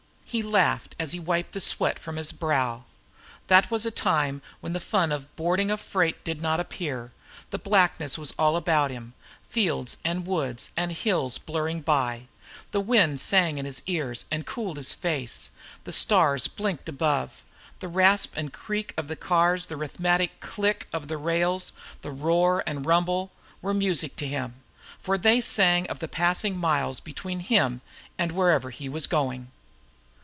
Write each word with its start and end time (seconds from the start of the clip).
He 0.31 0.41
laughed 0.41 0.95
as 0.97 1.11
he 1.11 1.19
wiped 1.19 1.51
the 1.51 1.59
sweat 1.59 1.99
from 1.99 2.15
his 2.15 2.31
brow. 2.31 2.85
That 3.47 3.69
was 3.69 3.85
a 3.85 3.91
time 3.91 4.41
when 4.61 4.71
the 4.71 4.79
fun 4.79 5.11
of 5.11 5.35
boarding 5.35 5.69
a 5.69 5.75
freight 5.75 6.23
did 6.23 6.41
not 6.41 6.57
appear. 6.57 7.11
The 7.49 7.59
blackness 7.59 8.17
was 8.17 8.33
all 8.39 8.55
about 8.55 8.91
him 8.91 9.11
now; 9.19 9.39
fields 9.49 9.97
and 10.05 10.25
woods 10.25 10.71
and 10.77 10.93
hills 10.93 11.37
blurring 11.37 11.81
by. 11.81 12.27
The 12.71 12.79
wind 12.79 13.19
sang 13.19 13.57
in 13.57 13.65
his 13.65 13.81
ears 13.87 14.23
and 14.31 14.45
cooled 14.45 14.77
his 14.77 14.93
face. 14.93 15.49
The 15.83 15.91
stars 15.91 16.47
blinked 16.47 16.87
above. 16.87 17.43
The 17.81 17.89
rasp 17.89 18.31
and 18.37 18.53
creak 18.53 18.93
of 18.95 19.09
the 19.09 19.17
cars, 19.17 19.65
the 19.65 19.75
rhythmic 19.75 20.39
click 20.39 20.87
of 20.93 21.09
the 21.09 21.17
rails, 21.17 21.73
the 22.03 22.11
roar 22.11 22.63
and 22.65 22.85
rumble, 22.85 23.31
were 23.61 23.73
music 23.73 24.15
to 24.15 24.27
him, 24.29 24.55
for 24.97 25.17
they 25.17 25.41
sang 25.41 25.87
of 25.87 25.99
the 25.99 26.07
passing 26.07 26.55
miles 26.55 27.01
between 27.01 27.41
him 27.41 27.81
and 28.17 28.31
wherever 28.31 28.69
he 28.69 28.87
was 28.87 29.07
going. 29.07 29.51